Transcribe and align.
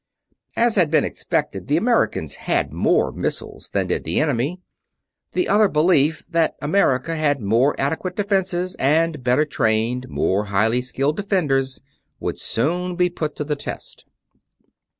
As 0.55 0.77
had 0.77 0.89
been 0.89 1.03
expected, 1.03 1.67
the 1.67 1.77
Americans 1.77 2.33
had 2.33 2.73
more 2.73 3.11
missiles 3.11 3.69
than 3.69 3.85
did 3.85 4.03
the 4.03 4.19
enemy. 4.19 4.59
The 5.33 5.47
other 5.47 5.67
belief, 5.67 6.23
that 6.27 6.55
America 6.59 7.15
had 7.15 7.39
more 7.39 7.79
adequate 7.79 8.15
defenses 8.15 8.73
and 8.79 9.23
better 9.23 9.45
trained, 9.45 10.09
more 10.09 10.45
highly 10.45 10.81
skilled 10.81 11.17
defenders, 11.17 11.81
would 12.19 12.39
soon 12.39 12.95
be 12.95 13.11
put 13.11 13.35
to 13.35 13.55
test. 13.55 14.05